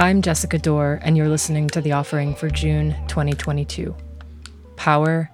I'm 0.00 0.22
Jessica 0.22 0.58
Dore, 0.58 1.00
and 1.02 1.16
you're 1.16 1.28
listening 1.28 1.66
to 1.70 1.80
the 1.80 1.90
offering 1.90 2.36
for 2.36 2.48
June 2.48 2.94
2022 3.08 3.96
Power, 4.76 5.28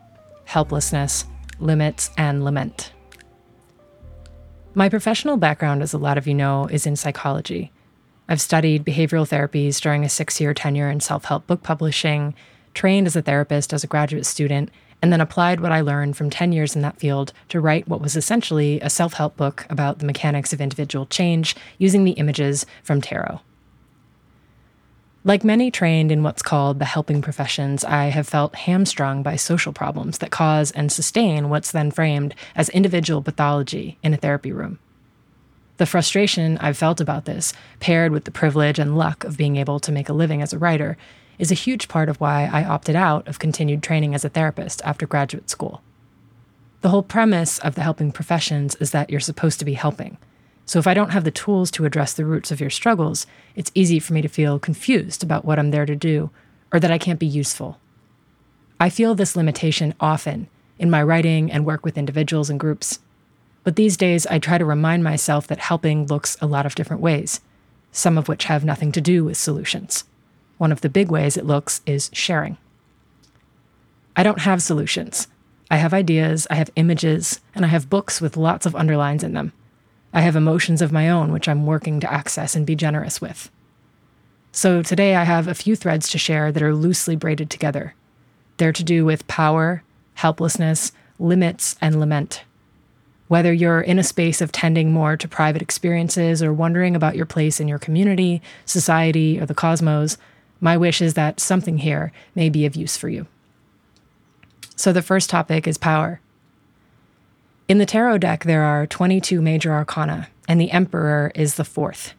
Helplessness, 0.46 1.26
Limits, 1.60 2.10
and 2.16 2.42
Lament. 2.42 2.94
My 4.74 4.88
professional 4.88 5.36
background, 5.36 5.82
as 5.82 5.92
a 5.92 5.98
lot 5.98 6.16
of 6.16 6.26
you 6.26 6.32
know, 6.32 6.64
is 6.68 6.86
in 6.86 6.96
psychology. 6.96 7.72
I've 8.26 8.40
studied 8.40 8.86
behavioral 8.86 9.28
therapies 9.28 9.82
during 9.82 10.02
a 10.02 10.08
six 10.08 10.40
year 10.40 10.54
tenure 10.54 10.88
in 10.88 11.00
self 11.00 11.26
help 11.26 11.46
book 11.46 11.62
publishing, 11.62 12.34
trained 12.72 13.06
as 13.06 13.16
a 13.16 13.20
therapist 13.20 13.74
as 13.74 13.84
a 13.84 13.86
graduate 13.86 14.24
student, 14.24 14.70
and 15.02 15.12
then 15.12 15.20
applied 15.20 15.60
what 15.60 15.72
I 15.72 15.82
learned 15.82 16.16
from 16.16 16.30
10 16.30 16.52
years 16.52 16.74
in 16.74 16.80
that 16.80 16.98
field 16.98 17.34
to 17.50 17.60
write 17.60 17.86
what 17.86 18.00
was 18.00 18.16
essentially 18.16 18.80
a 18.80 18.88
self 18.88 19.12
help 19.12 19.36
book 19.36 19.66
about 19.68 19.98
the 19.98 20.06
mechanics 20.06 20.54
of 20.54 20.62
individual 20.62 21.04
change 21.04 21.54
using 21.76 22.04
the 22.04 22.12
images 22.12 22.64
from 22.82 23.02
tarot. 23.02 23.42
Like 25.26 25.42
many 25.42 25.70
trained 25.70 26.12
in 26.12 26.22
what's 26.22 26.42
called 26.42 26.78
the 26.78 26.84
helping 26.84 27.22
professions, 27.22 27.82
I 27.82 28.08
have 28.08 28.28
felt 28.28 28.54
hamstrung 28.54 29.22
by 29.22 29.36
social 29.36 29.72
problems 29.72 30.18
that 30.18 30.30
cause 30.30 30.70
and 30.72 30.92
sustain 30.92 31.48
what's 31.48 31.72
then 31.72 31.90
framed 31.90 32.34
as 32.54 32.68
individual 32.68 33.22
pathology 33.22 33.96
in 34.02 34.12
a 34.12 34.18
therapy 34.18 34.52
room. 34.52 34.78
The 35.78 35.86
frustration 35.86 36.58
I've 36.58 36.76
felt 36.76 37.00
about 37.00 37.24
this, 37.24 37.54
paired 37.80 38.12
with 38.12 38.24
the 38.24 38.30
privilege 38.30 38.78
and 38.78 38.98
luck 38.98 39.24
of 39.24 39.38
being 39.38 39.56
able 39.56 39.80
to 39.80 39.90
make 39.90 40.10
a 40.10 40.12
living 40.12 40.42
as 40.42 40.52
a 40.52 40.58
writer, 40.58 40.98
is 41.38 41.50
a 41.50 41.54
huge 41.54 41.88
part 41.88 42.10
of 42.10 42.20
why 42.20 42.50
I 42.52 42.62
opted 42.62 42.94
out 42.94 43.26
of 43.26 43.38
continued 43.38 43.82
training 43.82 44.14
as 44.14 44.26
a 44.26 44.28
therapist 44.28 44.82
after 44.84 45.06
graduate 45.06 45.48
school. 45.48 45.80
The 46.82 46.90
whole 46.90 47.02
premise 47.02 47.58
of 47.60 47.76
the 47.76 47.82
helping 47.82 48.12
professions 48.12 48.74
is 48.74 48.90
that 48.90 49.08
you're 49.08 49.20
supposed 49.20 49.58
to 49.60 49.64
be 49.64 49.72
helping. 49.72 50.18
So 50.66 50.78
if 50.78 50.86
I 50.86 50.94
don't 50.94 51.10
have 51.10 51.24
the 51.24 51.30
tools 51.30 51.70
to 51.72 51.84
address 51.84 52.12
the 52.12 52.24
roots 52.24 52.50
of 52.50 52.60
your 52.60 52.70
struggles, 52.70 53.26
it's 53.54 53.72
easy 53.74 53.98
for 53.98 54.14
me 54.14 54.22
to 54.22 54.28
feel 54.28 54.58
confused 54.58 55.22
about 55.22 55.44
what 55.44 55.58
I'm 55.58 55.70
there 55.70 55.86
to 55.86 55.96
do 55.96 56.30
or 56.72 56.80
that 56.80 56.90
I 56.90 56.98
can't 56.98 57.18
be 57.18 57.26
useful. 57.26 57.78
I 58.80 58.90
feel 58.90 59.14
this 59.14 59.36
limitation 59.36 59.94
often 60.00 60.48
in 60.78 60.90
my 60.90 61.02
writing 61.02 61.52
and 61.52 61.64
work 61.64 61.84
with 61.84 61.98
individuals 61.98 62.50
and 62.50 62.58
groups. 62.58 62.98
But 63.62 63.76
these 63.76 63.96
days, 63.96 64.26
I 64.26 64.38
try 64.38 64.58
to 64.58 64.64
remind 64.64 65.04
myself 65.04 65.46
that 65.46 65.58
helping 65.58 66.06
looks 66.06 66.36
a 66.40 66.46
lot 66.46 66.66
of 66.66 66.74
different 66.74 67.02
ways, 67.02 67.40
some 67.92 68.18
of 68.18 68.28
which 68.28 68.44
have 68.44 68.64
nothing 68.64 68.92
to 68.92 69.00
do 69.00 69.24
with 69.24 69.36
solutions. 69.36 70.04
One 70.58 70.72
of 70.72 70.80
the 70.80 70.88
big 70.88 71.10
ways 71.10 71.36
it 71.36 71.46
looks 71.46 71.80
is 71.86 72.10
sharing. 72.12 72.58
I 74.16 74.22
don't 74.22 74.40
have 74.40 74.62
solutions. 74.62 75.28
I 75.70 75.76
have 75.76 75.94
ideas, 75.94 76.46
I 76.50 76.56
have 76.56 76.70
images, 76.76 77.40
and 77.54 77.64
I 77.64 77.68
have 77.68 77.90
books 77.90 78.20
with 78.20 78.36
lots 78.36 78.66
of 78.66 78.76
underlines 78.76 79.24
in 79.24 79.32
them. 79.32 79.52
I 80.14 80.20
have 80.20 80.36
emotions 80.36 80.80
of 80.80 80.92
my 80.92 81.10
own, 81.10 81.32
which 81.32 81.48
I'm 81.48 81.66
working 81.66 81.98
to 82.00 82.12
access 82.12 82.54
and 82.54 82.64
be 82.64 82.76
generous 82.76 83.20
with. 83.20 83.50
So 84.52 84.80
today 84.80 85.16
I 85.16 85.24
have 85.24 85.48
a 85.48 85.54
few 85.54 85.74
threads 85.74 86.08
to 86.10 86.18
share 86.18 86.52
that 86.52 86.62
are 86.62 86.74
loosely 86.74 87.16
braided 87.16 87.50
together. 87.50 87.94
They're 88.56 88.72
to 88.72 88.84
do 88.84 89.04
with 89.04 89.26
power, 89.26 89.82
helplessness, 90.14 90.92
limits, 91.18 91.74
and 91.80 91.98
lament. 91.98 92.44
Whether 93.26 93.52
you're 93.52 93.80
in 93.80 93.98
a 93.98 94.04
space 94.04 94.40
of 94.40 94.52
tending 94.52 94.92
more 94.92 95.16
to 95.16 95.26
private 95.26 95.62
experiences 95.62 96.40
or 96.40 96.52
wondering 96.52 96.94
about 96.94 97.16
your 97.16 97.26
place 97.26 97.58
in 97.58 97.66
your 97.66 97.80
community, 97.80 98.40
society, 98.64 99.40
or 99.40 99.46
the 99.46 99.54
cosmos, 99.54 100.16
my 100.60 100.76
wish 100.76 101.02
is 101.02 101.14
that 101.14 101.40
something 101.40 101.78
here 101.78 102.12
may 102.36 102.48
be 102.48 102.64
of 102.64 102.76
use 102.76 102.96
for 102.96 103.08
you. 103.08 103.26
So 104.76 104.92
the 104.92 105.02
first 105.02 105.28
topic 105.28 105.66
is 105.66 105.76
power. 105.76 106.20
In 107.66 107.78
the 107.78 107.86
tarot 107.86 108.18
deck, 108.18 108.44
there 108.44 108.62
are 108.62 108.86
22 108.86 109.40
major 109.40 109.72
arcana, 109.72 110.28
and 110.46 110.60
the 110.60 110.70
Emperor 110.70 111.32
is 111.34 111.54
the 111.54 111.64
fourth. 111.64 112.12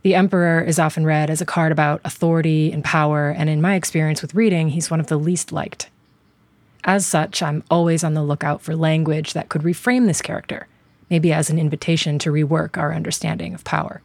The 0.00 0.14
Emperor 0.14 0.62
is 0.62 0.78
often 0.78 1.04
read 1.04 1.28
as 1.28 1.42
a 1.42 1.46
card 1.46 1.70
about 1.70 2.00
authority 2.02 2.72
and 2.72 2.82
power, 2.82 3.28
and 3.28 3.50
in 3.50 3.60
my 3.60 3.74
experience 3.74 4.22
with 4.22 4.34
reading, 4.34 4.70
he's 4.70 4.90
one 4.90 5.00
of 5.00 5.08
the 5.08 5.18
least 5.18 5.52
liked. 5.52 5.90
As 6.82 7.06
such, 7.06 7.42
I'm 7.42 7.62
always 7.70 8.02
on 8.02 8.14
the 8.14 8.22
lookout 8.22 8.62
for 8.62 8.74
language 8.74 9.34
that 9.34 9.50
could 9.50 9.62
reframe 9.62 10.06
this 10.06 10.22
character, 10.22 10.66
maybe 11.10 11.30
as 11.30 11.50
an 11.50 11.58
invitation 11.58 12.18
to 12.20 12.32
rework 12.32 12.78
our 12.78 12.94
understanding 12.94 13.52
of 13.52 13.64
power. 13.64 14.00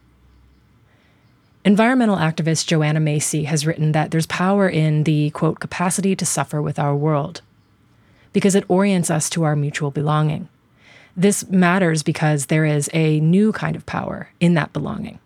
Environmental 1.64 2.16
activist 2.16 2.66
Joanna 2.66 3.00
Macy 3.00 3.44
has 3.44 3.66
written 3.66 3.92
that 3.92 4.10
there's 4.10 4.26
power 4.26 4.68
in 4.68 5.04
the, 5.04 5.30
quote, 5.30 5.58
capacity 5.58 6.14
to 6.16 6.26
suffer 6.26 6.60
with 6.60 6.78
our 6.78 6.94
world, 6.94 7.40
because 8.32 8.54
it 8.54 8.64
orients 8.68 9.10
us 9.10 9.28
to 9.28 9.42
our 9.42 9.56
mutual 9.56 9.90
belonging. 9.90 10.48
This 11.16 11.48
matters 11.48 12.02
because 12.02 12.46
there 12.46 12.64
is 12.64 12.88
a 12.92 13.20
new 13.20 13.52
kind 13.52 13.76
of 13.76 13.86
power 13.86 14.30
in 14.40 14.54
that 14.54 14.72
belonging. 14.72 15.18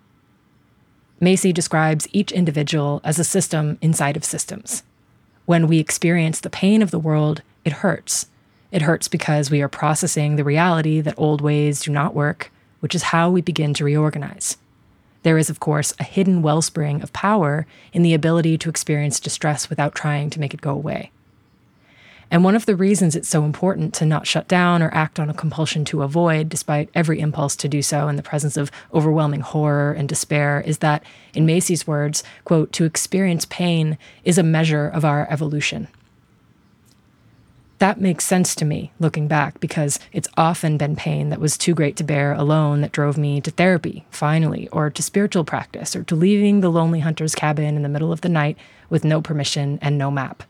Macy 1.21 1.53
describes 1.53 2.09
each 2.13 2.33
individual 2.33 3.01
as 3.05 3.19
a 3.19 3.25
system 3.25 3.79
inside 3.81 4.17
of 4.17 4.25
systems. 4.25 4.83
When 5.47 5.67
we 5.67 5.79
experience 5.79 6.41
the 6.41 6.51
pain 6.51 6.83
of 6.83 6.91
the 6.91 6.99
world, 6.99 7.43
it 7.65 7.73
hurts. 7.73 8.27
It 8.73 8.83
hurts 8.83 9.09
because 9.09 9.51
we 9.51 9.63
are 9.63 9.69
processing 9.69 10.37
the 10.37 10.45
reality 10.45 11.01
that 11.01 11.15
old 11.17 11.41
ways 11.41 11.83
do 11.83 11.93
not 11.93 12.15
work, 12.15 12.51
which 12.81 12.95
is 12.95 13.05
how 13.05 13.31
we 13.31 13.41
begin 13.41 13.73
to 13.75 13.85
reorganize. 13.85 14.57
There 15.23 15.39
is, 15.39 15.49
of 15.49 15.61
course, 15.61 15.95
a 15.99 16.05
hidden 16.05 16.43
wellspring 16.43 17.03
of 17.03 17.13
power 17.13 17.67
in 17.93 18.03
the 18.03 18.15
ability 18.15 18.59
to 18.59 18.69
experience 18.69 19.21
distress 19.21 19.71
without 19.71 19.95
trying 19.95 20.29
to 20.31 20.41
make 20.41 20.53
it 20.53 20.61
go 20.61 20.73
away. 20.73 21.11
And 22.31 22.43
one 22.43 22.57
of 22.57 22.67
the 22.67 22.77
reasons 22.77 23.15
it's 23.15 23.29
so 23.29 23.45
important 23.45 23.95
to 23.95 24.07
not 24.07 24.27
shut 24.27 24.49
down 24.49 24.83
or 24.83 24.93
act 24.93 25.21
on 25.21 25.31
a 25.31 25.35
compulsion 25.35 25.85
to 25.87 26.03
avoid, 26.03 26.49
despite 26.49 26.91
every 26.95 27.21
impulse 27.21 27.55
to 27.57 27.69
do 27.69 27.83
so 27.83 28.09
in 28.09 28.17
the 28.17 28.23
presence 28.23 28.57
of 28.57 28.73
overwhelming 28.93 29.41
horror 29.41 29.93
and 29.93 30.09
despair, 30.09 30.63
is 30.67 30.79
that, 30.79 31.05
in 31.35 31.47
Macy's 31.47 31.87
words, 31.87 32.25
quote, 32.45 32.73
to 32.73 32.85
experience 32.85 33.45
pain 33.45 33.99
is 34.25 34.39
a 34.39 34.43
measure 34.43 34.89
of 34.89 35.05
our 35.05 35.31
evolution. 35.31 35.89
That 37.79 38.01
makes 38.01 38.25
sense 38.25 38.55
to 38.55 38.65
me 38.65 38.93
looking 38.99 39.29
back 39.29 39.61
because 39.61 39.99
it's 40.13 40.29
often 40.37 40.79
been 40.79 40.97
pain 40.97 41.29
that 41.31 41.41
was 41.41 41.59
too 41.59 41.75
great 41.75 41.97
to 41.97 42.05
bear 42.05 42.33
alone 42.33 42.81
that 42.81 42.93
drove 42.93 43.19
me 43.19 43.41
to 43.43 43.51
therapy, 43.51 44.07
finally, 44.11 44.69
or 44.69 44.89
to 44.91 45.03
spiritual 45.03 45.45
practice, 45.45 45.95
or 45.95 46.03
to 46.05 46.15
leaving 46.15 46.61
the 46.61 46.71
lonely 46.71 47.01
hunter's 47.01 47.35
cabin 47.35 47.77
in 47.77 47.83
the 47.83 47.89
middle 47.89 48.13
of 48.13 48.23
the 48.23 48.29
night 48.29 48.57
with 48.89 49.05
no 49.05 49.21
permission 49.21 49.79
and 49.83 49.99
no 49.99 50.11
map. 50.11 50.45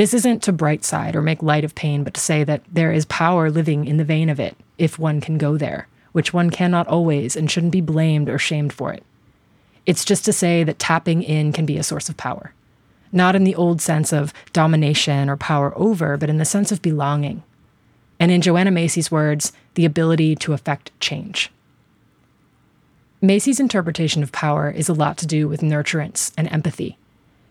This 0.00 0.14
isn't 0.14 0.42
to 0.44 0.52
bright 0.52 0.82
side 0.82 1.14
or 1.14 1.20
make 1.20 1.42
light 1.42 1.62
of 1.62 1.74
pain, 1.74 2.04
but 2.04 2.14
to 2.14 2.20
say 2.22 2.42
that 2.44 2.62
there 2.72 2.90
is 2.90 3.04
power 3.04 3.50
living 3.50 3.84
in 3.84 3.98
the 3.98 4.02
vein 4.02 4.30
of 4.30 4.40
it, 4.40 4.56
if 4.78 4.98
one 4.98 5.20
can 5.20 5.36
go 5.36 5.58
there, 5.58 5.88
which 6.12 6.32
one 6.32 6.48
cannot 6.48 6.86
always 6.86 7.36
and 7.36 7.50
shouldn't 7.50 7.74
be 7.74 7.82
blamed 7.82 8.30
or 8.30 8.38
shamed 8.38 8.72
for 8.72 8.94
it. 8.94 9.02
It's 9.84 10.06
just 10.06 10.24
to 10.24 10.32
say 10.32 10.64
that 10.64 10.78
tapping 10.78 11.22
in 11.22 11.52
can 11.52 11.66
be 11.66 11.76
a 11.76 11.82
source 11.82 12.08
of 12.08 12.16
power. 12.16 12.54
Not 13.12 13.36
in 13.36 13.44
the 13.44 13.54
old 13.54 13.82
sense 13.82 14.10
of 14.10 14.32
domination 14.54 15.28
or 15.28 15.36
power 15.36 15.74
over, 15.76 16.16
but 16.16 16.30
in 16.30 16.38
the 16.38 16.46
sense 16.46 16.72
of 16.72 16.80
belonging. 16.80 17.42
And 18.18 18.32
in 18.32 18.40
Joanna 18.40 18.70
Macy's 18.70 19.10
words, 19.10 19.52
the 19.74 19.84
ability 19.84 20.34
to 20.36 20.54
affect 20.54 20.98
change. 21.00 21.50
Macy's 23.20 23.60
interpretation 23.60 24.22
of 24.22 24.32
power 24.32 24.70
is 24.70 24.88
a 24.88 24.94
lot 24.94 25.18
to 25.18 25.26
do 25.26 25.46
with 25.46 25.60
nurturance 25.60 26.32
and 26.38 26.50
empathy, 26.50 26.96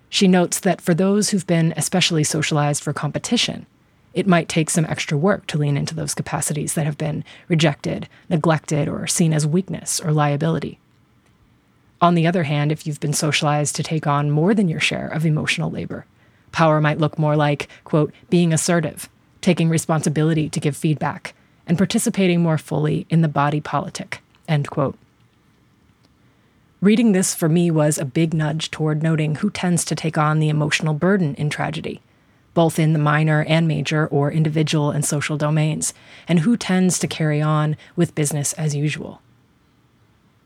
she 0.10 0.28
notes 0.28 0.60
that 0.60 0.82
for 0.82 0.94
those 0.94 1.30
who've 1.30 1.48
been 1.48 1.74
especially 1.78 2.24
socialized 2.24 2.84
for 2.84 2.94
competition, 2.94 3.66
it 4.14 4.28
might 4.28 4.50
take 4.50 4.70
some 4.70 4.86
extra 4.86 5.18
work 5.18 5.46
to 5.48 5.58
lean 5.58 5.78
into 5.78 5.94
those 5.94 6.16
capacities 6.16 6.74
that 6.74 6.86
have 6.86 6.98
been 6.98 7.24
rejected, 7.48 8.10
neglected, 8.28 8.88
or 8.88 9.06
seen 9.06 9.34
as 9.34 9.46
weakness 9.46 10.00
or 10.00 10.12
liability. 10.12 10.80
On 12.02 12.16
the 12.16 12.26
other 12.26 12.44
hand, 12.44 12.72
if 12.72 12.88
you've 12.88 13.00
been 13.00 13.14
socialized 13.14 13.76
to 13.76 13.84
take 13.84 14.08
on 14.08 14.32
more 14.32 14.54
than 14.54 14.68
your 14.68 14.80
share 14.80 15.08
of 15.08 15.26
emotional 15.26 15.70
labor, 15.70 16.06
power 16.52 16.82
might 16.82 16.98
look 16.98 17.20
more 17.20 17.36
like, 17.36 17.68
quote, 17.84 18.12
being 18.30 18.52
assertive, 18.52 19.10
taking 19.42 19.70
responsibility 19.70 20.50
to 20.50 20.60
give 20.60 20.76
feedback, 20.76 21.36
and 21.68 21.78
participating 21.78 22.42
more 22.42 22.58
fully 22.58 23.06
in 23.10 23.22
the 23.22 23.28
body 23.28 23.62
politic, 23.62 24.22
end 24.48 24.70
quote. 24.70 24.98
Reading 26.82 27.12
this 27.12 27.36
for 27.36 27.50
me 27.50 27.70
was 27.70 27.98
a 27.98 28.06
big 28.06 28.34
nudge 28.34 28.72
toward 28.72 29.04
noting 29.04 29.36
who 29.36 29.50
tends 29.50 29.84
to 29.84 29.96
take 29.96 30.18
on 30.18 30.40
the 30.40 30.48
emotional 30.48 30.94
burden 30.94 31.36
in 31.36 31.50
tragedy, 31.50 32.02
both 32.54 32.80
in 32.80 32.94
the 32.94 33.00
minor 33.00 33.44
and 33.50 33.68
major 33.68 34.08
or 34.08 34.32
individual 34.32 34.90
and 34.90 35.04
social 35.04 35.36
domains, 35.36 35.94
and 36.26 36.40
who 36.40 36.56
tends 36.56 36.98
to 36.98 37.06
carry 37.06 37.42
on 37.42 37.76
with 37.98 38.16
business 38.16 38.54
as 38.54 38.78
usual. 38.78 39.22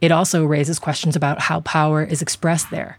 It 0.01 0.11
also 0.11 0.43
raises 0.43 0.79
questions 0.79 1.15
about 1.15 1.41
how 1.41 1.59
power 1.59 2.03
is 2.03 2.23
expressed 2.23 2.71
there. 2.71 2.97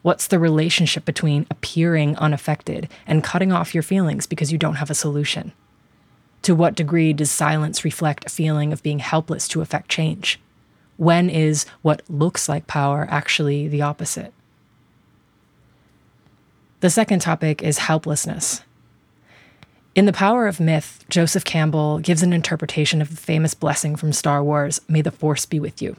What's 0.00 0.26
the 0.26 0.38
relationship 0.38 1.04
between 1.04 1.46
appearing 1.50 2.16
unaffected 2.16 2.88
and 3.06 3.22
cutting 3.22 3.52
off 3.52 3.74
your 3.74 3.82
feelings 3.82 4.26
because 4.26 4.50
you 4.50 4.56
don't 4.56 4.76
have 4.76 4.90
a 4.90 4.94
solution? 4.94 5.52
To 6.40 6.54
what 6.54 6.74
degree 6.74 7.12
does 7.12 7.30
silence 7.30 7.84
reflect 7.84 8.24
a 8.24 8.30
feeling 8.30 8.72
of 8.72 8.82
being 8.82 9.00
helpless 9.00 9.46
to 9.48 9.60
affect 9.60 9.90
change? 9.90 10.40
When 11.02 11.28
is 11.28 11.66
what 11.82 12.02
looks 12.08 12.48
like 12.48 12.68
power 12.68 13.08
actually 13.10 13.66
the 13.66 13.82
opposite? 13.82 14.32
The 16.78 16.90
second 16.90 17.18
topic 17.18 17.60
is 17.60 17.78
helplessness. 17.78 18.62
In 19.96 20.04
The 20.04 20.12
Power 20.12 20.46
of 20.46 20.60
Myth, 20.60 21.04
Joseph 21.08 21.44
Campbell 21.44 21.98
gives 21.98 22.22
an 22.22 22.32
interpretation 22.32 23.02
of 23.02 23.10
the 23.10 23.16
famous 23.16 23.52
blessing 23.52 23.96
from 23.96 24.12
Star 24.12 24.44
Wars 24.44 24.80
May 24.86 25.02
the 25.02 25.10
Force 25.10 25.44
be 25.44 25.58
with 25.58 25.82
you. 25.82 25.96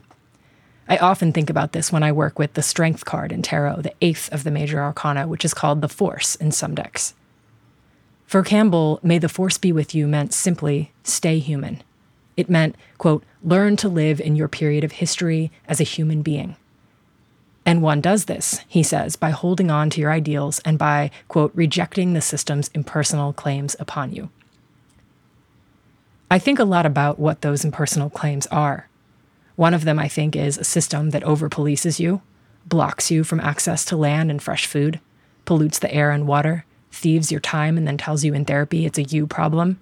I 0.88 0.96
often 0.96 1.34
think 1.34 1.50
about 1.50 1.72
this 1.72 1.92
when 1.92 2.02
I 2.02 2.10
work 2.10 2.38
with 2.38 2.54
the 2.54 2.62
Strength 2.62 3.04
card 3.04 3.30
in 3.30 3.42
Tarot, 3.42 3.82
the 3.82 3.92
eighth 4.00 4.32
of 4.32 4.42
the 4.42 4.50
major 4.50 4.80
arcana, 4.80 5.28
which 5.28 5.44
is 5.44 5.52
called 5.52 5.82
the 5.82 5.88
Force 5.90 6.34
in 6.34 6.50
some 6.50 6.74
decks. 6.74 7.12
For 8.26 8.42
Campbell, 8.42 9.00
may 9.02 9.18
the 9.18 9.28
Force 9.28 9.58
be 9.58 9.70
with 9.70 9.94
you 9.94 10.06
meant 10.06 10.32
simply 10.32 10.92
stay 11.02 11.40
human. 11.40 11.82
It 12.36 12.50
meant, 12.50 12.76
quote, 12.98 13.24
learn 13.42 13.76
to 13.76 13.88
live 13.88 14.20
in 14.20 14.36
your 14.36 14.48
period 14.48 14.84
of 14.84 14.92
history 14.92 15.52
as 15.68 15.80
a 15.80 15.84
human 15.84 16.22
being. 16.22 16.56
And 17.66 17.80
one 17.80 18.00
does 18.00 18.26
this, 18.26 18.60
he 18.68 18.82
says, 18.82 19.16
by 19.16 19.30
holding 19.30 19.70
on 19.70 19.88
to 19.90 20.00
your 20.00 20.12
ideals 20.12 20.58
and 20.60 20.78
by, 20.78 21.10
quote, 21.28 21.52
rejecting 21.54 22.12
the 22.12 22.20
system's 22.20 22.70
impersonal 22.74 23.32
claims 23.32 23.74
upon 23.78 24.12
you. 24.12 24.30
I 26.30 26.38
think 26.38 26.58
a 26.58 26.64
lot 26.64 26.84
about 26.84 27.18
what 27.18 27.40
those 27.40 27.64
impersonal 27.64 28.10
claims 28.10 28.46
are. 28.48 28.88
One 29.56 29.72
of 29.72 29.84
them, 29.84 29.98
I 29.98 30.08
think, 30.08 30.34
is 30.34 30.58
a 30.58 30.64
system 30.64 31.10
that 31.10 31.22
over 31.22 31.48
polices 31.48 32.00
you, 32.00 32.22
blocks 32.66 33.10
you 33.10 33.24
from 33.24 33.40
access 33.40 33.84
to 33.86 33.96
land 33.96 34.30
and 34.30 34.42
fresh 34.42 34.66
food, 34.66 35.00
pollutes 35.44 35.78
the 35.78 35.92
air 35.94 36.10
and 36.10 36.26
water, 36.26 36.64
thieves 36.90 37.30
your 37.30 37.40
time, 37.40 37.78
and 37.78 37.86
then 37.86 37.96
tells 37.96 38.24
you 38.24 38.34
in 38.34 38.44
therapy 38.44 38.84
it's 38.84 38.98
a 38.98 39.04
you 39.04 39.26
problem. 39.26 39.80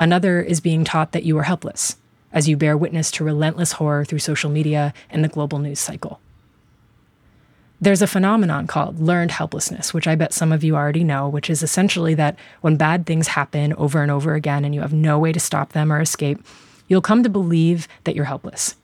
Another 0.00 0.40
is 0.40 0.60
being 0.60 0.82
taught 0.82 1.12
that 1.12 1.24
you 1.24 1.36
are 1.36 1.42
helpless, 1.42 1.96
as 2.32 2.48
you 2.48 2.56
bear 2.56 2.74
witness 2.74 3.10
to 3.10 3.22
relentless 3.22 3.72
horror 3.72 4.02
through 4.06 4.20
social 4.20 4.48
media 4.48 4.94
and 5.10 5.22
the 5.22 5.28
global 5.28 5.58
news 5.58 5.78
cycle. 5.78 6.20
There's 7.82 8.00
a 8.00 8.06
phenomenon 8.06 8.66
called 8.66 8.98
learned 8.98 9.30
helplessness, 9.30 9.92
which 9.92 10.06
I 10.06 10.14
bet 10.14 10.32
some 10.32 10.52
of 10.52 10.64
you 10.64 10.74
already 10.74 11.04
know, 11.04 11.28
which 11.28 11.50
is 11.50 11.62
essentially 11.62 12.14
that 12.14 12.38
when 12.62 12.76
bad 12.76 13.04
things 13.04 13.28
happen 13.28 13.74
over 13.74 14.00
and 14.00 14.10
over 14.10 14.32
again 14.32 14.64
and 14.64 14.74
you 14.74 14.80
have 14.80 14.94
no 14.94 15.18
way 15.18 15.32
to 15.32 15.40
stop 15.40 15.72
them 15.74 15.92
or 15.92 16.00
escape, 16.00 16.42
you'll 16.88 17.02
come 17.02 17.22
to 17.22 17.28
believe 17.28 17.86
that 18.04 18.16
you're 18.16 18.24
helpless. 18.24 18.76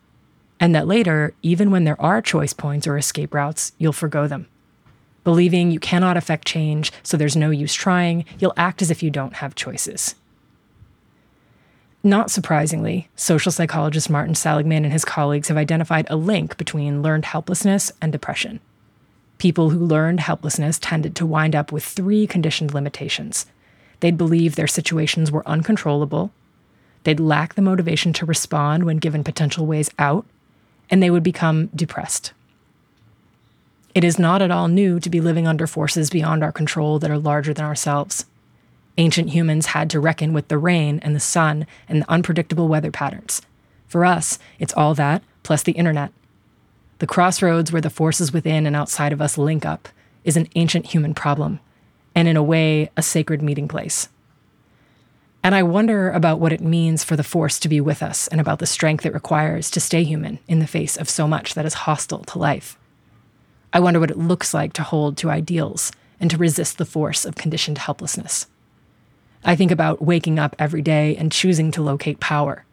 And 0.61 0.75
that 0.75 0.87
later, 0.87 1.33
even 1.43 1.71
when 1.71 1.85
there 1.85 2.01
are 2.01 2.21
choice 2.21 2.53
points 2.53 2.87
or 2.87 2.99
escape 2.99 3.33
routes, 3.33 3.73
you'll 3.79 3.95
forego 3.95 4.27
them. 4.27 4.49
Believing 5.25 5.71
you 5.71 5.81
cannot 5.81 6.19
affect 6.19 6.47
change, 6.47 6.93
so 7.03 7.17
there's 7.17 7.37
no 7.37 7.51
use 7.51 7.73
trying, 7.73 8.27
you'll 8.39 8.53
act 8.59 8.83
as 8.83 8.91
if 8.91 9.03
you 9.03 9.11
don't 9.11 9.35
have 9.35 9.55
choices. 9.55 10.15
Not 12.07 12.31
surprisingly, 12.31 13.09
social 13.17 13.51
psychologist 13.51 14.09
Martin 14.09 14.37
Seligman 14.37 14.85
and 14.85 14.93
his 14.93 15.05
colleagues 15.05 15.49
have 15.49 15.57
identified 15.57 16.07
a 16.09 16.15
link 16.15 16.57
between 16.57 17.03
learned 17.03 17.25
helplessness 17.25 17.91
and 18.01 18.13
depression. 18.13 18.61
People 19.39 19.71
who 19.71 19.85
learned 19.85 20.21
helplessness 20.21 20.79
tended 20.79 21.17
to 21.17 21.27
wind 21.27 21.57
up 21.57 21.73
with 21.73 21.83
three 21.83 22.29
conditioned 22.29 22.73
limitations. 22.73 23.47
They'd 23.99 24.17
believe 24.17 24.55
their 24.55 24.69
situations 24.69 25.33
were 25.33 25.49
uncontrollable, 25.49 26.31
they'd 27.03 27.19
lack 27.19 27.55
the 27.55 27.61
motivation 27.61 28.13
to 28.13 28.25
respond 28.25 28.85
when 28.85 28.99
given 28.99 29.25
potential 29.25 29.67
ways 29.67 29.91
out, 29.99 30.25
and 30.89 31.03
they 31.03 31.11
would 31.11 31.25
become 31.25 31.71
depressed. 31.75 32.33
It 33.97 34.05
is 34.05 34.17
not 34.17 34.43
at 34.43 34.53
all 34.53 34.69
new 34.69 35.01
to 35.01 35.11
be 35.11 35.21
living 35.21 35.49
under 35.49 35.67
forces 35.67 36.09
beyond 36.09 36.45
our 36.45 36.53
control 36.53 37.01
that 37.01 37.11
are 37.11 37.19
larger 37.19 37.53
than 37.53 37.65
ourselves. 37.65 38.27
Ancient 38.99 39.31
humans 39.31 39.67
had 39.67 39.91
to 39.91 40.01
reckon 40.01 40.33
with 40.33 40.49
the 40.49 40.59
rain 40.59 41.01
and 41.01 41.15
the 41.15 41.21
sun 41.21 41.67
and 41.89 42.03
the 42.03 42.11
unpredictable 42.11 42.69
weather 42.69 42.91
patterns. 42.91 43.43
For 43.87 44.05
us, 44.05 44.39
it's 44.59 44.75
all 44.75 44.95
that, 44.95 45.23
plus 45.43 45.63
the 45.63 45.73
internet, 45.73 46.13
the 46.99 47.07
crossroads 47.07 47.71
where 47.71 47.83
the 47.83 47.91
forces 47.91 48.33
within 48.33 48.67
and 48.67 48.75
outside 48.75 49.13
of 49.13 49.21
us 49.21 49.37
link 49.37 49.67
up 49.67 49.89
is 50.25 50.37
an 50.37 50.49
ancient 50.55 50.87
human 50.87 51.13
problem, 51.13 51.61
and 52.15 52.27
in 52.27 52.37
a 52.37 52.43
way, 52.43 52.91
a 52.97 53.03
sacred 53.03 53.43
meeting 53.43 53.69
place. 53.69 54.09
And 55.43 55.55
I 55.55 55.63
wonder 55.63 56.11
about 56.11 56.41
what 56.41 56.53
it 56.53 56.61
means 56.63 57.05
for 57.05 57.15
the 57.15 57.23
force 57.23 57.61
to 57.61 57.69
be 57.69 57.81
with 57.81 58.03
us 58.03 58.27
and 58.29 58.41
about 58.41 58.59
the 58.59 58.67
strength 58.67 59.05
it 59.05 59.15
requires 59.15 59.71
to 59.71 59.81
stay 59.81 60.05
human 60.05 60.39
in 60.49 60.59
the 60.59 60.67
face 60.67 60.97
of 60.97 61.09
so 61.09 61.29
much 61.29 61.55
that 61.55 61.67
is 61.67 61.75
hostile 61.75 62.25
to 62.25 62.39
life. 62.39 62.79
I 63.73 63.81
wonder 63.81 64.01
what 64.01 64.11
it 64.11 64.19
looks 64.19 64.55
like 64.55 64.73
to 64.73 64.83
hold 64.83 65.19
to 65.19 65.31
ideals 65.31 65.93
and 66.19 66.31
to 66.31 66.39
resist 66.39 66.79
the 66.79 66.87
force 66.87 67.27
of 67.27 67.37
conditioned 67.37 67.79
helplessness. 67.79 68.47
I 69.49 69.55
think 69.55 69.71
about 69.71 70.03
waking 70.03 70.41
up 70.41 70.57
every 70.59 70.83
day 70.83 71.17
and 71.17 71.31
choosing 71.31 71.71
to 71.71 71.83
locate 71.83 72.19
power, 72.19 72.65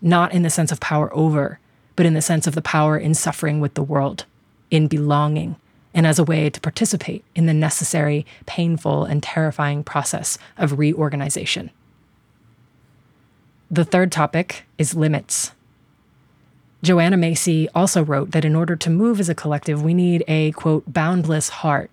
not 0.00 0.32
in 0.32 0.42
the 0.42 0.48
sense 0.48 0.72
of 0.72 0.80
power 0.80 1.14
over, 1.14 1.60
but 1.94 2.06
in 2.06 2.14
the 2.14 2.22
sense 2.22 2.46
of 2.46 2.54
the 2.54 2.62
power 2.62 2.96
in 2.96 3.12
suffering 3.12 3.60
with 3.60 3.74
the 3.74 3.82
world, 3.82 4.24
in 4.70 4.86
belonging, 4.86 5.56
and 5.92 6.06
as 6.06 6.18
a 6.18 6.24
way 6.24 6.48
to 6.48 6.60
participate 6.60 7.22
in 7.34 7.44
the 7.44 7.52
necessary, 7.52 8.24
painful, 8.46 9.04
and 9.04 9.22
terrifying 9.22 9.84
process 9.84 10.38
of 10.56 10.78
reorganization. 10.78 11.70
The 13.70 13.84
third 13.84 14.10
topic 14.10 14.64
is 14.78 14.94
limits. 14.94 15.52
Joanna 16.82 17.18
Macy 17.18 17.68
also 17.74 18.02
wrote 18.02 18.30
that 18.30 18.44
in 18.44 18.56
order 18.56 18.74
to 18.76 18.88
move 18.88 19.20
as 19.20 19.28
a 19.28 19.34
collective, 19.34 19.82
we 19.82 19.92
need 19.92 20.24
a, 20.28 20.52
quote, 20.52 20.90
boundless 20.90 21.50
heart. 21.50 21.90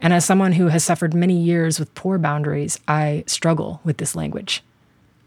And 0.00 0.12
as 0.12 0.24
someone 0.24 0.52
who 0.52 0.68
has 0.68 0.82
suffered 0.82 1.12
many 1.12 1.36
years 1.38 1.78
with 1.78 1.94
poor 1.94 2.18
boundaries, 2.18 2.80
I 2.88 3.24
struggle 3.26 3.80
with 3.84 3.98
this 3.98 4.16
language. 4.16 4.62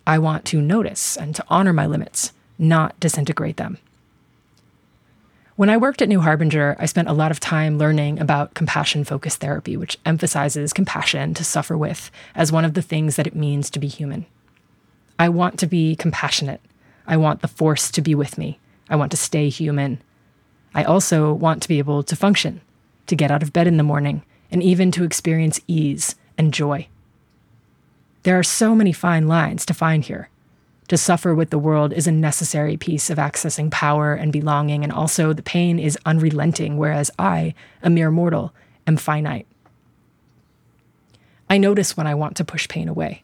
I 0.06 0.20
want 0.20 0.46
to 0.46 0.62
notice 0.62 1.16
and 1.16 1.36
to 1.36 1.46
honor 1.48 1.74
my 1.74 1.86
limits, 1.86 2.34
not 2.58 3.00
disintegrate 3.00 3.58
them. 3.58 3.78
When 5.56 5.70
I 5.70 5.78
worked 5.78 6.02
at 6.02 6.10
New 6.10 6.22
Harbinger, 6.22 6.76
I 6.80 6.88
spent 6.88 7.08
a 7.08 7.14
lot 7.14 7.30
of 7.30 7.40
time 7.40 7.78
learning 7.78 8.20
about 8.20 8.56
compassion 8.56 9.04
focused 9.04 9.40
therapy, 9.40 9.78
which 9.78 10.00
emphasizes 10.04 10.74
compassion 10.74 11.36
to 11.36 11.44
suffer 11.44 11.78
with 11.78 12.10
as 12.34 12.52
one 12.52 12.66
of 12.66 12.74
the 12.74 12.82
things 12.82 13.16
that 13.16 13.28
it 13.28 13.36
means 13.36 13.70
to 13.70 13.80
be 13.80 13.88
human. 13.88 14.26
I 15.20 15.30
want 15.30 15.60
to 15.60 15.68
be 15.68 15.96
compassionate. 15.96 16.60
I 17.06 17.18
want 17.18 17.42
the 17.42 17.48
force 17.48 17.92
to 17.92 18.02
be 18.02 18.16
with 18.16 18.40
me. 18.40 18.60
I 18.90 18.96
want 18.96 19.12
to 19.12 19.18
stay 19.18 19.50
human. 19.50 20.02
I 20.74 20.84
also 20.84 21.32
want 21.32 21.62
to 21.62 21.68
be 21.68 21.78
able 21.78 22.02
to 22.02 22.16
function, 22.16 22.62
to 23.06 23.16
get 23.16 23.30
out 23.30 23.44
of 23.44 23.54
bed 23.54 23.68
in 23.68 23.78
the 23.78 23.84
morning, 23.84 24.24
and 24.54 24.64
even 24.64 24.92
to 24.92 25.04
experience 25.04 25.60
ease 25.68 26.16
and 26.38 26.54
joy. 26.54 26.88
There 28.22 28.40
are 28.40 28.44
so 28.44 28.76
many 28.76 28.94
fine 28.94 29.28
lines 29.28 29.66
to 29.66 29.74
find 29.74 30.06
here. 30.06 30.30
To 30.90 30.98
suffer 30.98 31.34
with 31.34 31.50
the 31.50 31.58
world 31.58 31.92
is 31.92 32.08
a 32.08 32.12
necessary 32.12 32.78
piece 32.78 33.10
of 33.10 33.18
accessing 33.18 33.72
power 33.72 34.14
and 34.14 34.32
belonging, 34.32 34.84
and 34.84 34.94
also 34.94 35.34
the 35.34 35.42
pain 35.42 35.80
is 35.80 35.98
unrelenting, 36.06 36.78
whereas 36.78 37.10
I, 37.18 37.56
a 37.82 37.90
mere 37.90 38.12
mortal, 38.12 38.54
am 38.86 38.96
finite. 38.96 39.48
I 41.50 41.58
notice 41.58 41.98
when 41.98 42.08
I 42.08 42.16
want 42.16 42.38
to 42.38 42.46
push 42.46 42.68
pain 42.68 42.88
away. 42.88 43.24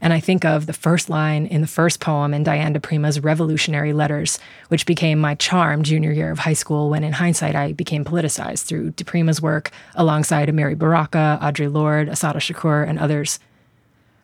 And 0.00 0.12
I 0.12 0.20
think 0.20 0.44
of 0.44 0.66
the 0.66 0.72
first 0.72 1.10
line 1.10 1.46
in 1.46 1.60
the 1.60 1.66
first 1.66 2.00
poem 2.00 2.32
in 2.32 2.42
Diane 2.42 2.72
di 2.72 2.78
Prima's 2.80 3.20
Revolutionary 3.20 3.92
Letters, 3.92 4.38
which 4.68 4.86
became 4.86 5.18
my 5.18 5.34
charm 5.34 5.82
junior 5.82 6.10
year 6.10 6.30
of 6.30 6.38
high 6.38 6.54
school 6.54 6.88
when, 6.88 7.04
in 7.04 7.12
hindsight, 7.12 7.54
I 7.54 7.72
became 7.72 8.04
politicized 8.04 8.64
through 8.64 8.92
di 8.92 9.04
Prima's 9.04 9.42
work 9.42 9.70
alongside 9.94 10.48
Amiri 10.48 10.76
Baraka, 10.76 11.38
Audre 11.42 11.70
Lorde, 11.70 12.08
Assata 12.08 12.38
Shakur, 12.38 12.88
and 12.88 12.98
others. 12.98 13.38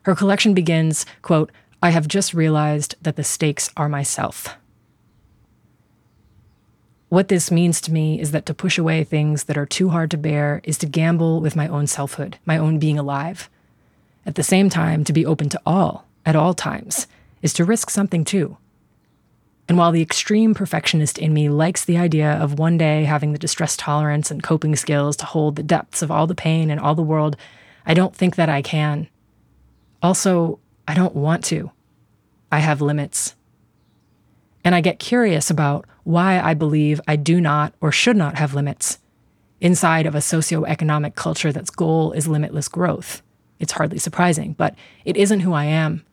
Her 0.02 0.14
collection 0.14 0.54
begins, 0.54 1.04
quote, 1.20 1.52
I 1.82 1.90
have 1.90 2.08
just 2.08 2.32
realized 2.32 2.94
that 3.02 3.16
the 3.16 3.24
stakes 3.24 3.70
are 3.76 3.88
myself. 3.88 4.56
What 7.08 7.28
this 7.28 7.50
means 7.50 7.80
to 7.82 7.92
me 7.92 8.18
is 8.20 8.32
that 8.32 8.46
to 8.46 8.54
push 8.54 8.78
away 8.78 9.04
things 9.04 9.44
that 9.44 9.58
are 9.58 9.66
too 9.66 9.90
hard 9.90 10.10
to 10.10 10.16
bear 10.16 10.60
is 10.64 10.78
to 10.78 10.86
gamble 10.86 11.40
with 11.40 11.54
my 11.54 11.68
own 11.68 11.86
selfhood, 11.86 12.38
my 12.44 12.56
own 12.56 12.78
being 12.78 12.98
alive. 12.98 13.48
At 14.26 14.34
the 14.34 14.42
same 14.42 14.68
time, 14.68 15.04
to 15.04 15.12
be 15.12 15.24
open 15.24 15.48
to 15.50 15.60
all, 15.64 16.04
at 16.26 16.34
all 16.34 16.52
times, 16.52 17.06
is 17.42 17.52
to 17.54 17.64
risk 17.64 17.90
something 17.90 18.24
too. 18.24 18.56
And 19.68 19.78
while 19.78 19.92
the 19.92 20.02
extreme 20.02 20.52
perfectionist 20.52 21.16
in 21.16 21.32
me 21.32 21.48
likes 21.48 21.84
the 21.84 21.96
idea 21.96 22.32
of 22.32 22.58
one 22.58 22.76
day 22.76 23.04
having 23.04 23.32
the 23.32 23.38
distress 23.38 23.76
tolerance 23.76 24.30
and 24.30 24.42
coping 24.42 24.74
skills 24.76 25.16
to 25.18 25.26
hold 25.26 25.54
the 25.56 25.62
depths 25.62 26.02
of 26.02 26.10
all 26.10 26.26
the 26.26 26.34
pain 26.34 26.70
in 26.70 26.78
all 26.78 26.94
the 26.94 27.02
world, 27.02 27.36
I 27.84 27.94
don't 27.94 28.14
think 28.14 28.34
that 28.34 28.48
I 28.48 28.62
can. 28.62 29.08
Also, 30.02 30.58
I 30.88 30.94
don't 30.94 31.14
want 31.14 31.44
to. 31.46 31.70
I 32.50 32.58
have 32.58 32.80
limits. 32.80 33.34
And 34.64 34.74
I 34.74 34.80
get 34.80 34.98
curious 34.98 35.50
about 35.50 35.86
why 36.04 36.40
I 36.40 36.54
believe 36.54 37.00
I 37.06 37.16
do 37.16 37.40
not 37.40 37.74
or 37.80 37.92
should 37.92 38.16
not 38.16 38.38
have 38.38 38.54
limits 38.54 38.98
inside 39.60 40.06
of 40.06 40.14
a 40.14 40.18
socioeconomic 40.18 41.14
culture 41.14 41.52
that's 41.52 41.70
goal 41.70 42.12
is 42.12 42.28
limitless 42.28 42.68
growth. 42.68 43.22
It's 43.58 43.72
hardly 43.72 43.98
surprising, 43.98 44.52
but 44.54 44.74
it 45.04 45.16
isn't 45.16 45.40
who 45.40 45.52
I 45.52 45.64
am. 45.64 46.04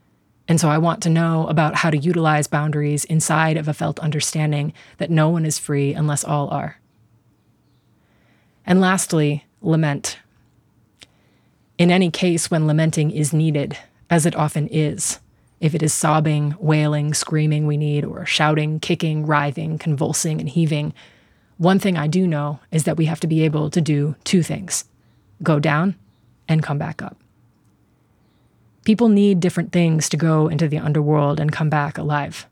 And 0.48 0.60
so 0.60 0.70
I 0.70 0.78
want 0.78 1.02
to 1.04 1.10
know 1.10 1.48
about 1.48 1.76
how 1.76 1.90
to 1.90 1.98
utilize 1.98 2.48
boundaries 2.48 3.06
inside 3.06 3.58
of 3.58 3.68
a 3.68 3.74
felt 3.74 4.00
understanding 4.00 4.74
that 4.98 5.10
no 5.10 5.30
one 5.30 5.46
is 5.46 5.60
free 5.60 5.94
unless 5.94 6.24
all 6.24 6.50
are. 6.50 6.80
And 8.66 8.82
lastly, 8.82 9.46
lament. 9.62 10.20
In 11.78 11.92
any 11.92 12.12
case, 12.12 12.52
when 12.52 12.68
lamenting 12.68 13.12
is 13.12 13.34
needed, 13.34 13.78
as 14.10 14.26
it 14.26 14.36
often 14.36 14.68
is. 14.68 15.20
If 15.60 15.74
it 15.74 15.82
is 15.82 15.94
sobbing, 15.94 16.56
wailing, 16.60 17.14
screaming 17.14 17.66
we 17.66 17.78
need, 17.78 18.04
or 18.04 18.26
shouting, 18.26 18.80
kicking, 18.80 19.26
writhing, 19.26 19.78
convulsing, 19.78 20.40
and 20.40 20.50
heaving, 20.50 20.94
one 21.58 21.80
thing 21.80 21.98
I 21.98 22.08
do 22.08 22.28
know 22.28 22.60
is 22.72 22.84
that 22.84 22.98
we 22.98 23.06
have 23.06 23.22
to 23.22 23.28
be 23.28 23.44
able 23.44 23.70
to 23.70 23.82
do 23.82 24.16
two 24.24 24.44
things 24.44 24.86
go 25.42 25.60
down 25.60 25.96
and 26.48 26.62
come 26.62 26.78
back 26.78 27.02
up. 27.02 27.18
People 28.84 29.08
need 29.08 29.40
different 29.40 29.72
things 29.72 30.10
to 30.10 30.18
go 30.18 30.48
into 30.48 30.68
the 30.68 30.78
underworld 30.78 31.40
and 31.40 31.52
come 31.52 31.70
back 31.70 31.98
alive. 31.98 32.48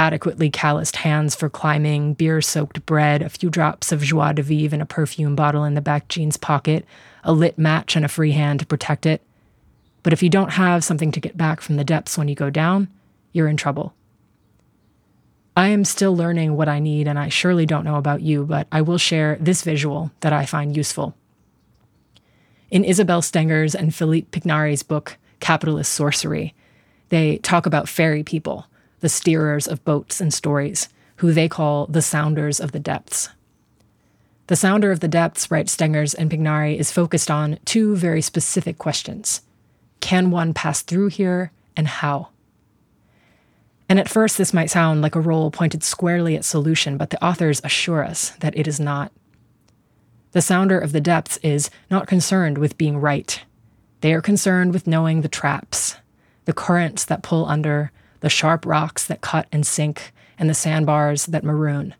adequately 0.00 0.48
calloused 0.48 0.96
hands 0.96 1.34
for 1.34 1.50
climbing, 1.50 2.14
beer 2.14 2.40
soaked 2.40 2.84
bread, 2.86 3.20
a 3.20 3.28
few 3.28 3.50
drops 3.50 3.92
of 3.92 4.00
joie 4.00 4.32
de 4.32 4.42
vivre 4.42 4.74
in 4.74 4.80
a 4.80 4.86
perfume 4.86 5.36
bottle 5.36 5.62
in 5.62 5.74
the 5.74 5.80
back 5.80 6.08
jeans 6.08 6.38
pocket, 6.38 6.86
a 7.22 7.32
lit 7.32 7.58
match 7.58 7.96
and 7.96 8.04
a 8.04 8.08
free 8.08 8.32
hand 8.32 8.58
to 8.60 8.66
protect 8.66 9.04
it. 9.04 9.22
But 10.02 10.14
if 10.14 10.22
you 10.22 10.30
don't 10.30 10.52
have 10.52 10.82
something 10.82 11.12
to 11.12 11.20
get 11.20 11.36
back 11.36 11.60
from 11.60 11.76
the 11.76 11.84
depths 11.84 12.16
when 12.16 12.28
you 12.28 12.34
go 12.34 12.48
down, 12.48 12.88
you're 13.32 13.48
in 13.48 13.58
trouble. 13.58 13.92
I 15.54 15.68
am 15.68 15.84
still 15.84 16.16
learning 16.16 16.56
what 16.56 16.68
I 16.68 16.78
need, 16.78 17.06
and 17.06 17.18
I 17.18 17.28
surely 17.28 17.66
don't 17.66 17.84
know 17.84 17.96
about 17.96 18.22
you, 18.22 18.46
but 18.46 18.66
I 18.72 18.80
will 18.80 18.96
share 18.96 19.36
this 19.38 19.62
visual 19.62 20.10
that 20.20 20.32
I 20.32 20.46
find 20.46 20.74
useful. 20.74 21.14
In 22.70 22.84
Isabelle 22.84 23.20
Stengers 23.20 23.74
and 23.74 23.94
Philippe 23.94 24.28
Pignarre's 24.30 24.82
book, 24.82 25.18
Capitalist 25.40 25.92
Sorcery, 25.92 26.54
they 27.08 27.38
talk 27.38 27.66
about 27.66 27.88
fairy 27.88 28.22
people, 28.22 28.66
the 29.00 29.08
steerers 29.08 29.66
of 29.66 29.84
boats 29.84 30.20
and 30.20 30.32
stories, 30.32 30.88
who 31.16 31.32
they 31.32 31.48
call 31.48 31.86
the 31.86 32.02
sounders 32.02 32.60
of 32.60 32.72
the 32.72 32.78
depths. 32.78 33.28
The 34.46 34.56
sounder 34.56 34.90
of 34.90 35.00
the 35.00 35.08
depths, 35.08 35.50
writes 35.50 35.72
Stengers 35.72 36.14
and 36.14 36.30
Pignarre, 36.30 36.76
is 36.76 36.90
focused 36.90 37.30
on 37.30 37.58
two 37.64 37.94
very 37.94 38.20
specific 38.20 38.78
questions 38.78 39.42
Can 40.00 40.30
one 40.30 40.54
pass 40.54 40.82
through 40.82 41.08
here, 41.08 41.52
and 41.76 41.86
how? 41.86 42.28
And 43.88 43.98
at 43.98 44.08
first, 44.08 44.38
this 44.38 44.54
might 44.54 44.70
sound 44.70 45.02
like 45.02 45.14
a 45.16 45.20
role 45.20 45.50
pointed 45.50 45.82
squarely 45.82 46.36
at 46.36 46.44
solution, 46.44 46.96
but 46.96 47.10
the 47.10 47.24
authors 47.24 47.60
assure 47.64 48.04
us 48.04 48.30
that 48.40 48.56
it 48.56 48.68
is 48.68 48.78
not. 48.78 49.12
The 50.32 50.42
sounder 50.42 50.78
of 50.78 50.92
the 50.92 51.00
depths 51.00 51.38
is 51.42 51.70
not 51.90 52.06
concerned 52.06 52.56
with 52.56 52.78
being 52.78 52.98
right. 52.98 53.42
They 54.00 54.14
are 54.14 54.22
concerned 54.22 54.72
with 54.72 54.86
knowing 54.86 55.20
the 55.20 55.28
traps, 55.28 55.96
the 56.44 56.52
currents 56.52 57.04
that 57.04 57.22
pull 57.22 57.46
under, 57.46 57.92
the 58.20 58.30
sharp 58.30 58.64
rocks 58.64 59.06
that 59.06 59.20
cut 59.20 59.46
and 59.52 59.66
sink, 59.66 60.12
and 60.38 60.48
the 60.48 60.54
sandbars 60.54 61.26
that 61.26 61.44
maroon. 61.44 61.94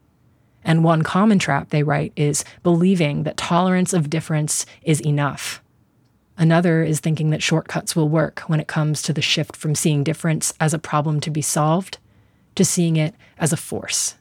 And 0.64 0.84
one 0.84 1.02
common 1.02 1.38
trap, 1.38 1.70
they 1.70 1.82
write, 1.82 2.12
is 2.16 2.44
believing 2.62 3.22
that 3.24 3.36
tolerance 3.36 3.92
of 3.92 4.10
difference 4.10 4.66
is 4.82 5.00
enough. 5.00 5.62
Another 6.36 6.82
is 6.82 7.00
thinking 7.00 7.30
that 7.30 7.42
shortcuts 7.42 7.94
will 7.94 8.08
work 8.08 8.40
when 8.46 8.60
it 8.60 8.66
comes 8.66 9.02
to 9.02 9.12
the 9.12 9.22
shift 9.22 9.56
from 9.56 9.74
seeing 9.74 10.02
difference 10.02 10.54
as 10.58 10.72
a 10.72 10.78
problem 10.78 11.20
to 11.20 11.30
be 11.30 11.42
solved 11.42 11.98
to 12.54 12.64
seeing 12.64 12.96
it 12.96 13.14
as 13.38 13.52
a 13.52 13.56
force. 13.56 14.16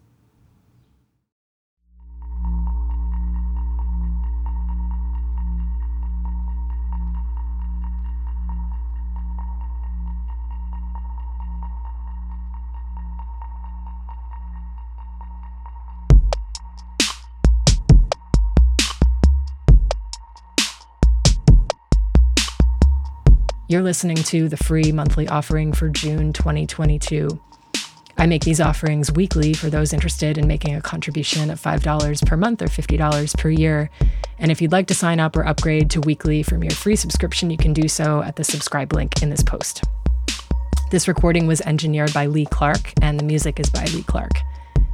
You're 23.72 23.84
listening 23.84 24.16
to 24.16 24.50
the 24.50 24.58
free 24.58 24.92
monthly 24.92 25.28
offering 25.28 25.74
for 25.74 25.90
June 25.90 26.34
2022. 26.34 27.40
I 28.18 28.26
make 28.26 28.44
these 28.44 28.60
offerings 28.60 29.12
weekly 29.12 29.54
for 29.54 29.70
those 29.70 29.94
interested 29.94 30.40
in 30.40 30.48
making 30.48 30.74
a 30.74 30.82
contribution 30.82 31.52
of 31.52 31.62
$5 31.62 32.26
per 32.26 32.36
month 32.36 32.64
or 32.64 32.66
$50 32.66 33.38
per 33.38 33.50
year. 33.52 33.92
And 34.40 34.52
if 34.52 34.60
you'd 34.60 34.72
like 34.72 34.88
to 34.88 34.96
sign 34.96 35.20
up 35.20 35.36
or 35.38 35.46
upgrade 35.46 35.92
to 35.92 36.02
weekly 36.02 36.42
from 36.42 36.64
your 36.64 36.72
free 36.72 36.96
subscription, 36.96 37.52
you 37.52 37.58
can 37.58 37.72
do 37.72 37.88
so 37.88 38.24
at 38.24 38.38
the 38.38 38.44
subscribe 38.44 38.92
link 38.92 39.22
in 39.22 39.30
this 39.30 39.44
post. 39.44 39.84
This 40.90 41.08
recording 41.08 41.46
was 41.46 41.62
engineered 41.62 42.12
by 42.12 42.26
Lee 42.26 42.48
Clarke, 42.48 42.92
and 43.04 43.20
the 43.20 43.24
music 43.24 43.60
is 43.60 43.70
by 43.70 43.84
Lee 43.94 44.02
Clarke. 44.02 44.40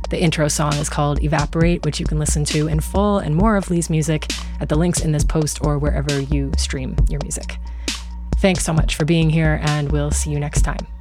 The 0.10 0.22
intro 0.22 0.50
song 0.50 0.74
is 0.74 0.90
called 0.90 1.24
Evaporate, 1.24 1.86
which 1.86 2.02
you 2.02 2.06
can 2.06 2.20
listen 2.20 2.44
to 2.44 2.68
in 2.68 2.82
full 2.82 3.20
and 3.20 3.38
more 3.38 3.56
of 3.56 3.72
Lee's 3.72 3.90
music 3.90 4.30
at 4.60 4.68
the 4.68 4.76
links 4.76 5.00
in 5.00 5.14
this 5.14 5.24
post 5.24 5.64
or 5.64 5.78
wherever 5.78 6.20
you 6.20 6.52
stream 6.58 6.98
your 7.08 7.22
music. 7.24 7.58
Thanks 8.40 8.64
so 8.64 8.74
much 8.74 8.96
for 8.96 9.06
being 9.06 9.30
here, 9.30 9.60
and 9.64 9.92
we'll 9.92 10.12
see 10.12 10.30
you 10.30 10.40
next 10.40 10.62
time. 10.62 10.95